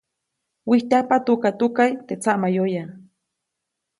Wijtyajpa 0.69 1.17
tukatukaʼy 1.25 1.91
teʼ 2.07 2.19
tsaʼmayoya. 2.21 2.83